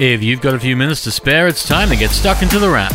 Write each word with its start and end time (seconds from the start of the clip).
If 0.00 0.22
you've 0.22 0.40
got 0.40 0.54
a 0.54 0.58
few 0.58 0.76
minutes 0.76 1.04
to 1.04 1.10
spare, 1.10 1.46
it's 1.46 1.68
time 1.68 1.90
to 1.90 1.96
get 1.96 2.08
stuck 2.08 2.40
into 2.40 2.58
the 2.58 2.70
wrap. 2.70 2.94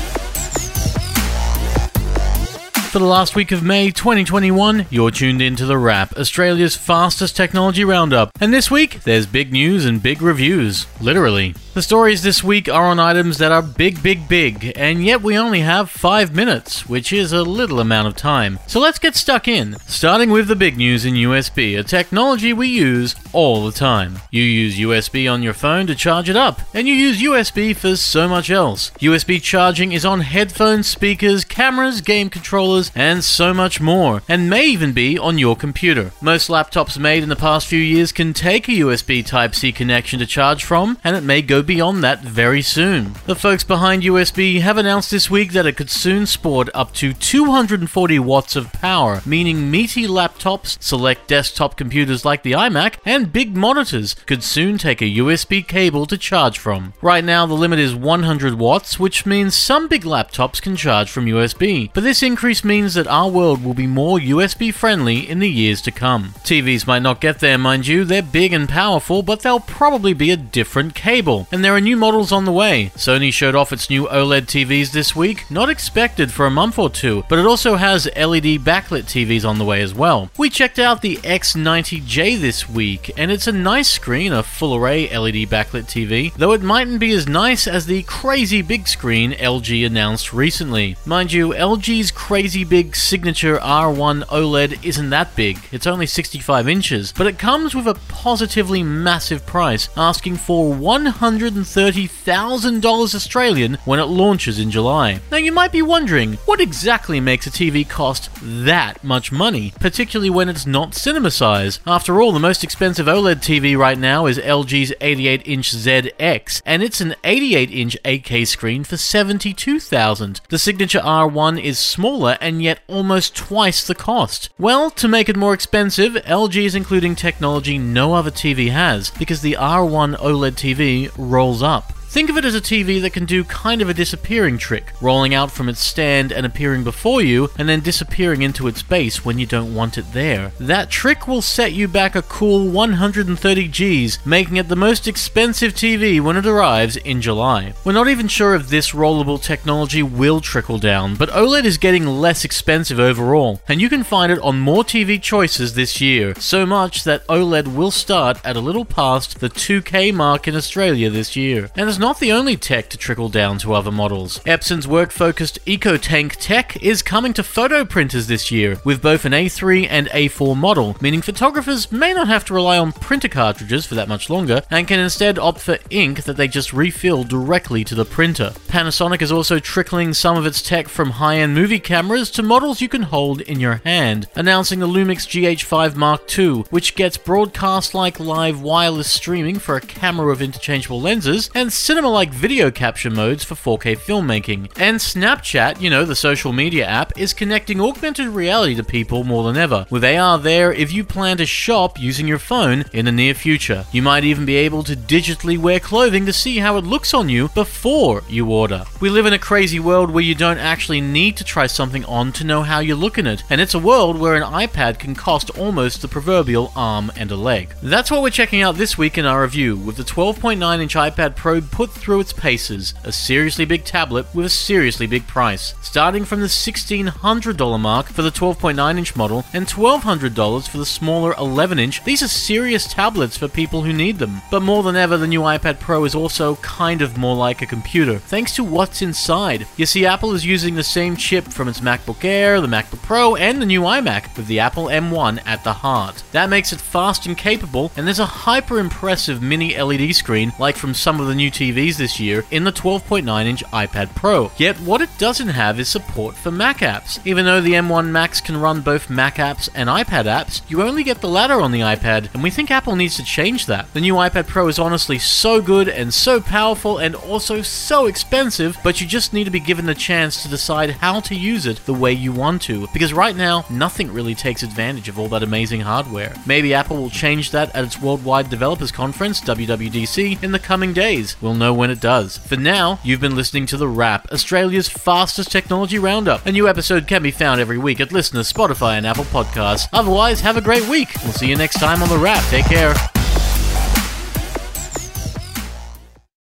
For 2.89 2.97
the 2.97 3.05
last 3.05 3.35
week 3.35 3.51
of 3.51 3.61
May 3.61 3.91
2021, 3.91 4.87
you're 4.89 5.11
tuned 5.11 5.39
into 5.39 5.67
The 5.67 5.77
Wrap, 5.77 6.13
Australia's 6.13 6.75
fastest 6.75 7.37
technology 7.37 7.85
roundup. 7.85 8.31
And 8.41 8.51
this 8.51 8.71
week, 8.71 9.03
there's 9.03 9.27
big 9.27 9.53
news 9.53 9.85
and 9.85 10.01
big 10.01 10.19
reviews. 10.19 10.87
Literally. 10.99 11.53
The 11.75 11.81
stories 11.81 12.23
this 12.23 12.41
week 12.41 12.69
are 12.69 12.85
on 12.85 13.01
items 13.01 13.37
that 13.39 13.51
are 13.51 13.61
big, 13.61 14.01
big, 14.01 14.29
big, 14.29 14.71
and 14.77 15.03
yet 15.03 15.21
we 15.21 15.37
only 15.37 15.59
have 15.59 15.89
5 15.89 16.33
minutes, 16.33 16.87
which 16.87 17.11
is 17.11 17.33
a 17.33 17.43
little 17.43 17.81
amount 17.81 18.07
of 18.07 18.15
time. 18.15 18.59
So 18.65 18.79
let's 18.79 18.97
get 18.97 19.13
stuck 19.13 19.45
in, 19.45 19.75
starting 19.85 20.29
with 20.29 20.47
the 20.47 20.55
big 20.55 20.77
news 20.77 21.03
in 21.03 21.15
USB, 21.15 21.77
a 21.77 21.83
technology 21.83 22.53
we 22.53 22.69
use 22.69 23.13
all 23.33 23.65
the 23.65 23.73
time. 23.73 24.19
You 24.31 24.41
use 24.41 24.77
USB 24.77 25.29
on 25.29 25.43
your 25.43 25.53
phone 25.53 25.85
to 25.87 25.95
charge 25.95 26.29
it 26.29 26.37
up, 26.37 26.61
and 26.73 26.87
you 26.87 26.93
use 26.93 27.21
USB 27.21 27.75
for 27.75 27.97
so 27.97 28.29
much 28.29 28.49
else. 28.49 28.91
USB 29.01 29.41
charging 29.41 29.91
is 29.91 30.05
on 30.05 30.21
headphones, 30.21 30.87
speakers, 30.87 31.43
cameras, 31.43 31.99
game 31.99 32.29
controllers, 32.29 32.89
and 32.95 33.21
so 33.21 33.53
much 33.53 33.81
more, 33.81 34.23
and 34.29 34.49
may 34.49 34.65
even 34.65 34.93
be 34.93 35.19
on 35.19 35.37
your 35.37 35.57
computer. 35.57 36.13
Most 36.21 36.47
laptops 36.47 36.97
made 36.97 37.21
in 37.21 37.27
the 37.27 37.35
past 37.35 37.67
few 37.67 37.81
years 37.81 38.13
can 38.13 38.31
take 38.31 38.69
a 38.69 38.71
USB 38.71 39.25
Type-C 39.25 39.73
connection 39.73 40.19
to 40.19 40.25
charge 40.25 40.63
from, 40.63 40.97
and 41.03 41.17
it 41.17 41.23
may 41.23 41.41
go 41.41 41.64
beyond 41.65 42.03
that 42.03 42.21
very 42.21 42.61
soon. 42.61 43.13
The 43.25 43.35
folks 43.35 43.63
behind 43.63 44.03
USB 44.03 44.61
have 44.61 44.77
announced 44.77 45.11
this 45.11 45.29
week 45.29 45.53
that 45.53 45.65
it 45.65 45.77
could 45.77 45.89
soon 45.89 46.25
sport 46.25 46.69
up 46.73 46.93
to 46.95 47.13
240 47.13 48.19
watts 48.19 48.55
of 48.55 48.71
power, 48.73 49.21
meaning 49.25 49.71
meaty 49.71 50.07
laptops, 50.07 50.81
select 50.81 51.27
desktop 51.27 51.77
computers 51.77 52.25
like 52.25 52.43
the 52.43 52.53
iMac, 52.53 52.95
and 53.05 53.33
big 53.33 53.55
monitors 53.55 54.13
could 54.25 54.43
soon 54.43 54.77
take 54.77 55.01
a 55.01 55.15
USB 55.17 55.65
cable 55.67 56.05
to 56.05 56.17
charge 56.17 56.59
from. 56.59 56.93
Right 57.01 57.23
now, 57.23 57.45
the 57.45 57.53
limit 57.53 57.79
is 57.79 57.95
100 57.95 58.55
watts, 58.55 58.99
which 58.99 59.25
means 59.25 59.55
some 59.55 59.87
big 59.87 60.03
laptops 60.03 60.61
can 60.61 60.75
charge 60.75 61.09
from 61.09 61.25
USB, 61.25 61.89
but 61.93 62.03
this 62.03 62.23
increase 62.23 62.63
means 62.63 62.93
that 62.93 63.07
our 63.07 63.29
world 63.29 63.63
will 63.63 63.73
be 63.73 63.87
more 63.87 64.19
USB 64.19 64.73
friendly 64.73 65.29
in 65.29 65.39
the 65.39 65.49
years 65.49 65.81
to 65.81 65.91
come. 65.91 66.33
TVs 66.43 66.87
might 66.87 67.01
not 67.01 67.21
get 67.21 67.39
there, 67.39 67.57
mind 67.57 67.87
you, 67.87 68.05
they're 68.05 68.21
big 68.21 68.53
and 68.53 68.69
powerful, 68.69 69.23
but 69.23 69.41
they'll 69.41 69.59
probably 69.59 70.13
be 70.13 70.31
a 70.31 70.37
different 70.37 70.95
cable 70.95 71.47
and 71.55 71.63
there 71.63 71.73
are 71.73 71.79
new 71.79 71.95
models 71.95 72.33
on 72.33 72.43
the 72.43 72.51
way. 72.51 72.91
Sony 72.97 73.31
showed 73.31 73.55
off 73.55 73.71
its 73.71 73.89
new 73.89 74.07
OLED 74.07 74.41
TVs 74.41 74.91
this 74.91 75.15
week, 75.15 75.49
not 75.49 75.69
expected 75.69 76.29
for 76.29 76.45
a 76.45 76.51
month 76.51 76.77
or 76.77 76.89
two, 76.89 77.23
but 77.29 77.39
it 77.39 77.45
also 77.45 77.75
has 77.75 78.07
LED 78.07 78.59
backlit 78.59 79.03
TVs 79.03 79.47
on 79.47 79.57
the 79.57 79.63
way 79.63 79.81
as 79.81 79.93
well. 79.93 80.29
We 80.37 80.49
checked 80.49 80.79
out 80.79 81.01
the 81.01 81.15
X90J 81.17 82.41
this 82.41 82.67
week, 82.67 83.09
and 83.17 83.31
it's 83.31 83.47
a 83.47 83.53
nice 83.53 83.89
screen, 83.89 84.33
a 84.33 84.43
full 84.43 84.75
array 84.75 85.07
LED 85.07 85.47
backlit 85.47 85.85
TV, 85.85 86.33
though 86.33 86.51
it 86.51 86.61
mightn't 86.61 86.99
be 86.99 87.13
as 87.13 87.25
nice 87.25 87.67
as 87.67 87.85
the 87.85 88.03
crazy 88.03 88.61
big 88.61 88.85
screen 88.85 89.31
LG 89.31 89.85
announced 89.85 90.33
recently. 90.33 90.97
Mind 91.05 91.31
you, 91.31 91.51
LG's 91.51 92.11
crazy 92.11 92.65
big 92.65 92.97
signature 92.97 93.59
R1 93.59 94.25
OLED 94.25 94.83
isn't 94.83 95.09
that 95.11 95.33
big, 95.37 95.59
it's 95.71 95.87
only 95.87 96.05
65 96.05 96.67
inches, 96.67 97.13
but 97.13 97.27
it 97.27 97.39
comes 97.39 97.73
with 97.73 97.87
a 97.87 97.95
positively 98.09 98.83
massive 98.83 99.45
price, 99.45 99.87
asking 99.95 100.35
for 100.35 100.73
100 100.73 101.44
$130,000 101.45 103.15
Australian 103.15 103.75
when 103.85 103.99
it 103.99 104.05
launches 104.05 104.59
in 104.59 104.71
July. 104.71 105.19
Now 105.31 105.37
you 105.37 105.51
might 105.51 105.71
be 105.71 105.81
wondering, 105.81 106.33
what 106.45 106.59
exactly 106.59 107.19
makes 107.19 107.45
a 107.45 107.51
TV 107.51 107.87
cost 107.87 108.29
that 108.41 109.03
much 109.03 109.31
money, 109.31 109.73
particularly 109.79 110.29
when 110.29 110.49
it's 110.49 110.65
not 110.65 110.95
cinema 110.95 111.29
size? 111.31 111.79
After 111.85 112.21
all, 112.21 112.31
the 112.31 112.39
most 112.39 112.63
expensive 112.63 113.05
OLED 113.07 113.41
TV 113.41 113.77
right 113.77 113.97
now 113.97 114.25
is 114.25 114.37
LG's 114.39 114.91
88-inch 115.01 115.71
ZX, 115.71 116.61
and 116.65 116.81
it's 116.81 117.01
an 117.01 117.15
88-inch 117.23 117.97
8K 118.03 118.47
screen 118.47 118.83
for 118.83 118.95
$72,000. 118.95 120.41
The 120.47 120.57
Signature 120.57 120.99
R1 120.99 121.61
is 121.61 121.77
smaller 121.77 122.37
and 122.41 122.63
yet 122.63 122.79
almost 122.87 123.35
twice 123.35 123.85
the 123.85 123.95
cost. 123.95 124.49
Well, 124.57 124.89
to 124.91 125.07
make 125.07 125.29
it 125.29 125.37
more 125.37 125.53
expensive, 125.53 126.13
LG 126.13 126.65
is 126.65 126.75
including 126.75 127.15
technology 127.15 127.77
no 127.77 128.13
other 128.13 128.31
TV 128.31 128.71
has, 128.71 129.11
because 129.11 129.41
the 129.41 129.53
R1 129.59 130.17
OLED 130.17 130.55
TV 130.55 131.11
rolls 131.35 131.61
up. 131.61 131.94
Think 132.15 132.29
of 132.29 132.37
it 132.37 132.45
as 132.45 132.55
a 132.55 132.61
TV 132.61 133.01
that 133.01 133.11
can 133.11 133.25
do 133.25 133.43
kind 133.43 133.81
of 133.81 133.89
a 133.89 133.93
disappearing 133.93 134.57
trick, 134.57 134.93
rolling 135.01 135.33
out 135.33 135.51
from 135.51 135.67
its 135.67 135.81
stand 135.81 136.31
and 136.31 136.45
appearing 136.45 136.85
before 136.85 137.21
you, 137.21 137.49
and 137.57 137.67
then 137.67 137.81
disappearing 137.81 138.41
into 138.41 138.69
its 138.69 138.81
base 138.81 139.25
when 139.25 139.37
you 139.37 139.45
don't 139.45 139.75
want 139.75 139.97
it 139.97 140.05
there. 140.13 140.53
That 140.57 140.89
trick 140.89 141.27
will 141.27 141.41
set 141.41 141.73
you 141.73 141.89
back 141.89 142.15
a 142.15 142.21
cool 142.21 142.69
130 142.69 143.67
Gs, 143.67 144.25
making 144.25 144.55
it 144.55 144.69
the 144.69 144.77
most 144.77 145.09
expensive 145.09 145.73
TV 145.73 146.21
when 146.21 146.37
it 146.37 146.45
arrives 146.45 146.95
in 146.95 147.21
July. 147.21 147.73
We're 147.83 147.91
not 147.91 148.07
even 148.07 148.29
sure 148.29 148.55
if 148.55 148.69
this 148.69 148.91
rollable 148.91 149.43
technology 149.43 150.01
will 150.01 150.39
trickle 150.39 150.77
down, 150.77 151.15
but 151.15 151.27
OLED 151.31 151.65
is 151.65 151.77
getting 151.77 152.07
less 152.07 152.45
expensive 152.45 152.97
overall, 152.97 153.59
and 153.67 153.81
you 153.81 153.89
can 153.89 154.03
find 154.03 154.31
it 154.31 154.39
on 154.39 154.57
more 154.61 154.85
TV 154.85 155.21
choices 155.21 155.73
this 155.73 155.99
year, 155.99 156.33
so 156.35 156.65
much 156.65 157.03
that 157.03 157.27
OLED 157.27 157.75
will 157.75 157.91
start 157.91 158.39
at 158.45 158.55
a 158.55 158.61
little 158.61 158.85
past 158.85 159.41
the 159.41 159.49
2K 159.49 160.13
mark 160.13 160.47
in 160.47 160.55
Australia 160.55 161.09
this 161.09 161.35
year. 161.35 161.69
And 161.75 161.89
it's 161.89 162.04
not 162.05 162.19
the 162.19 162.31
only 162.31 162.55
tech 162.55 162.87
to 162.87 162.99
trickle 162.99 163.29
down 163.29 163.57
to 163.57 163.73
other 163.73 163.91
models. 163.91 164.39
Epson's 164.45 164.87
work 164.87 165.09
focused 165.09 165.57
EcoTank 165.65 166.35
tech 166.39 166.79
is 166.83 167.01
coming 167.01 167.33
to 167.33 167.41
photo 167.41 167.83
printers 167.83 168.27
this 168.27 168.51
year, 168.51 168.79
with 168.85 169.01
both 169.01 169.25
an 169.25 169.31
A3 169.31 169.87
and 169.89 170.05
A4 170.09 170.55
model, 170.55 170.95
meaning 171.01 171.23
photographers 171.23 171.91
may 171.91 172.13
not 172.13 172.27
have 172.27 172.45
to 172.45 172.53
rely 172.53 172.77
on 172.77 172.91
printer 172.91 173.27
cartridges 173.27 173.87
for 173.87 173.95
that 173.95 174.07
much 174.07 174.29
longer 174.29 174.61
and 174.69 174.87
can 174.87 174.99
instead 174.99 175.39
opt 175.39 175.61
for 175.61 175.79
ink 175.89 176.25
that 176.25 176.37
they 176.37 176.47
just 176.47 176.73
refill 176.73 177.23
directly 177.23 177.83
to 177.83 177.95
the 177.95 178.05
printer. 178.05 178.53
Panasonic 178.67 179.23
is 179.23 179.31
also 179.31 179.57
trickling 179.57 180.13
some 180.13 180.37
of 180.37 180.45
its 180.45 180.61
tech 180.61 180.87
from 180.87 181.09
high 181.09 181.37
end 181.37 181.55
movie 181.55 181.79
cameras 181.79 182.29
to 182.29 182.43
models 182.43 182.81
you 182.81 182.87
can 182.87 183.01
hold 183.01 183.41
in 183.41 183.59
your 183.59 183.81
hand, 183.83 184.27
announcing 184.35 184.79
the 184.79 184.87
Lumix 184.87 185.25
GH5 185.25 185.95
Mark 185.95 186.37
II, 186.37 186.65
which 186.69 186.93
gets 186.93 187.17
broadcast 187.17 187.95
like 187.95 188.19
live 188.19 188.61
wireless 188.61 189.09
streaming 189.09 189.57
for 189.57 189.75
a 189.75 189.81
camera 189.81 190.31
of 190.31 190.39
interchangeable 190.39 191.01
lenses 191.01 191.49
and 191.55 191.73
cinema 191.73 191.94
like 192.03 192.33
video 192.33 192.69
capture 192.71 193.09
modes 193.09 193.43
for 193.43 193.55
4K 193.55 193.97
filmmaking. 193.97 194.71
And 194.77 194.97
Snapchat, 194.97 195.79
you 195.79 195.89
know, 195.89 196.03
the 196.03 196.15
social 196.15 196.51
media 196.51 196.85
app, 196.85 197.17
is 197.17 197.33
connecting 197.33 197.79
augmented 197.79 198.27
reality 198.27 198.75
to 198.75 198.83
people 198.83 199.23
more 199.23 199.43
than 199.43 199.57
ever, 199.57 199.85
with 199.89 200.03
AR 200.03 200.37
there 200.37 200.73
if 200.73 200.91
you 200.91 201.03
plan 201.03 201.37
to 201.37 201.45
shop 201.45 201.99
using 201.99 202.27
your 202.27 202.39
phone 202.39 202.85
in 202.93 203.05
the 203.05 203.11
near 203.11 203.33
future. 203.33 203.85
You 203.91 204.01
might 204.01 204.23
even 204.23 204.45
be 204.45 204.55
able 204.55 204.83
to 204.83 204.95
digitally 204.95 205.57
wear 205.57 205.79
clothing 205.79 206.25
to 206.25 206.33
see 206.33 206.57
how 206.57 206.77
it 206.77 206.83
looks 206.85 207.13
on 207.13 207.29
you 207.29 207.49
before 207.49 208.23
you 208.27 208.49
order. 208.49 208.83
We 208.99 209.09
live 209.09 209.25
in 209.25 209.33
a 209.33 209.39
crazy 209.39 209.79
world 209.79 210.09
where 210.09 210.23
you 210.23 210.35
don't 210.35 210.57
actually 210.57 211.01
need 211.01 211.37
to 211.37 211.43
try 211.43 211.67
something 211.67 212.03
on 212.05 212.31
to 212.33 212.43
know 212.43 212.63
how 212.63 212.79
you 212.79 212.95
look 212.95 213.17
in 213.17 213.27
it, 213.27 213.43
and 213.49 213.61
it's 213.61 213.73
a 213.73 213.79
world 213.79 214.19
where 214.19 214.35
an 214.35 214.43
iPad 214.43 214.99
can 214.99 215.15
cost 215.15 215.49
almost 215.57 216.01
the 216.01 216.07
proverbial 216.07 216.71
arm 216.75 217.11
and 217.15 217.31
a 217.31 217.35
leg. 217.35 217.73
That's 217.81 218.11
what 218.11 218.21
we're 218.21 218.29
checking 218.29 218.61
out 218.61 218.75
this 218.75 218.97
week 218.97 219.17
in 219.17 219.25
our 219.25 219.41
review, 219.41 219.77
with 219.77 219.97
the 219.97 220.03
12.9 220.03 220.81
inch 220.81 220.95
iPad 220.95 221.35
Pro 221.35 221.61
put 221.61 221.84
put 221.85 222.01
through 222.01 222.19
its 222.19 222.33
paces, 222.33 222.93
a 223.03 223.11
seriously 223.11 223.65
big 223.65 223.85
tablet 223.85 224.25
with 224.33 224.45
a 224.45 224.49
seriously 224.49 225.05
big 225.05 225.27
price, 225.27 225.75
starting 225.81 226.25
from 226.25 226.39
the 226.39 226.47
$1,600 226.47 227.79
mark 227.79 228.07
for 228.07 228.21
the 228.21 228.31
12.9 228.31 228.97
inch 228.97 229.15
model 229.15 229.45
and 229.53 229.67
$1,200 229.67 230.67
for 230.67 230.77
the 230.77 230.85
smaller 230.85 231.35
11 231.37 231.77
inch. 231.77 232.03
These 232.03 232.23
are 232.23 232.27
serious 232.27 232.87
tablets 232.87 233.37
for 233.37 233.47
people 233.47 233.83
who 233.83 233.93
need 233.93 234.17
them. 234.17 234.41
But 234.49 234.63
more 234.63 234.81
than 234.81 234.95
ever, 234.95 235.17
the 235.17 235.27
new 235.27 235.41
iPad 235.41 235.79
Pro 235.79 236.05
is 236.05 236.15
also 236.15 236.55
kind 236.57 237.01
of 237.01 237.17
more 237.17 237.35
like 237.35 237.61
a 237.61 237.67
computer, 237.67 238.17
thanks 238.17 238.55
to 238.55 238.63
what's 238.63 239.01
inside. 239.01 239.67
You 239.77 239.85
see, 239.85 240.05
Apple 240.05 240.33
is 240.33 240.45
using 240.45 240.75
the 240.75 240.83
same 240.83 241.15
chip 241.15 241.45
from 241.45 241.67
its 241.67 241.81
MacBook 241.81 242.23
Air, 242.23 242.61
the 242.61 242.67
MacBook 242.67 243.01
Pro, 243.03 243.35
and 243.35 243.61
the 243.61 243.65
new 243.65 243.81
iMac, 243.81 244.35
with 244.35 244.47
the 244.47 244.59
Apple 244.59 244.85
M1 244.85 245.41
at 245.45 245.63
the 245.63 245.73
heart. 245.73 246.23
That 246.31 246.49
makes 246.49 246.73
it 246.73 246.81
fast 246.81 247.27
and 247.27 247.37
capable, 247.37 247.91
and 247.95 248.07
there's 248.07 248.19
a 248.19 248.25
hyper 248.25 248.79
impressive 248.79 249.41
mini 249.41 249.77
LED 249.79 250.15
screen 250.15 250.51
like 250.59 250.77
from 250.77 250.93
some 250.93 251.19
of 251.19 251.27
the 251.27 251.35
new 251.35 251.51
TVs 251.51 251.64
TVs 251.65 251.97
this 251.97 252.19
year 252.19 252.45
in 252.51 252.63
the 252.63 252.71
12.9 252.71 253.45
inch 253.45 253.63
iPad 253.65 254.13
Pro. 254.15 254.51
Yet 254.57 254.79
what 254.81 255.01
it 255.01 255.09
doesn't 255.17 255.47
have 255.47 255.79
is 255.79 255.89
support 255.89 256.35
for 256.35 256.51
Mac 256.51 256.79
apps. 256.79 257.19
Even 257.25 257.45
though 257.45 257.61
the 257.61 257.73
M1 257.73 258.09
Macs 258.09 258.39
can 258.39 258.57
run 258.57 258.81
both 258.81 259.09
Mac 259.09 259.37
apps 259.37 259.67
and 259.73 259.89
iPad 259.89 260.25
apps, 260.25 260.61
you 260.69 260.83
only 260.83 261.03
get 261.03 261.21
the 261.21 261.27
latter 261.27 261.59
on 261.59 261.71
the 261.71 261.79
iPad, 261.79 262.31
and 262.33 262.43
we 262.43 262.51
think 262.51 262.69
Apple 262.69 262.95
needs 262.95 263.15
to 263.15 263.23
change 263.23 263.65
that. 263.65 263.91
The 263.93 264.01
new 264.01 264.13
iPad 264.15 264.47
Pro 264.47 264.67
is 264.67 264.77
honestly 264.77 265.17
so 265.17 265.59
good 265.59 265.89
and 265.89 266.13
so 266.13 266.39
powerful 266.39 266.99
and 266.99 267.15
also 267.15 267.63
so 267.63 268.05
expensive, 268.05 268.77
but 268.83 269.01
you 269.01 269.07
just 269.07 269.33
need 269.33 269.45
to 269.45 269.49
be 269.49 269.59
given 269.59 269.87
the 269.87 269.95
chance 269.95 270.43
to 270.43 270.49
decide 270.49 270.91
how 270.91 271.19
to 271.21 271.33
use 271.33 271.65
it 271.65 271.83
the 271.85 271.93
way 271.93 272.11
you 272.11 272.31
want 272.31 272.61
to, 272.63 272.87
because 272.93 273.13
right 273.13 273.35
now, 273.35 273.65
nothing 273.69 274.13
really 274.13 274.35
takes 274.35 274.61
advantage 274.61 275.09
of 275.09 275.17
all 275.17 275.29
that 275.29 275.41
amazing 275.41 275.81
hardware. 275.81 276.35
Maybe 276.45 276.75
Apple 276.75 276.97
will 276.97 277.09
change 277.09 277.49
that 277.51 277.75
at 277.75 277.83
its 277.83 277.99
Worldwide 277.99 278.49
Developers 278.49 278.91
Conference, 278.91 279.41
WWDC, 279.41 280.43
in 280.43 280.51
the 280.51 280.59
coming 280.59 280.93
days. 280.93 281.35
We'll 281.41 281.54
know 281.55 281.73
when 281.73 281.89
it 281.91 281.99
does. 281.99 282.37
For 282.37 282.55
now, 282.57 282.99
you've 283.03 283.21
been 283.21 283.35
listening 283.35 283.65
to 283.67 283.77
The 283.77 283.87
Wrap, 283.87 284.31
Australia's 284.31 284.89
fastest 284.89 285.51
technology 285.51 285.99
roundup. 285.99 286.45
A 286.45 286.51
new 286.51 286.67
episode 286.67 287.07
can 287.07 287.23
be 287.23 287.31
found 287.31 287.61
every 287.61 287.77
week 287.77 287.99
at 287.99 288.09
LiSTNR, 288.09 288.51
Spotify, 288.53 288.97
and 288.97 289.07
Apple 289.07 289.25
Podcasts. 289.25 289.87
Otherwise, 289.93 290.41
have 290.41 290.57
a 290.57 290.61
great 290.61 290.87
week. 290.87 291.09
We'll 291.23 291.33
see 291.33 291.47
you 291.47 291.55
next 291.55 291.79
time 291.79 292.03
on 292.03 292.09
The 292.09 292.17
Wrap. 292.17 292.43
Take 292.49 292.65
care. 292.65 293.14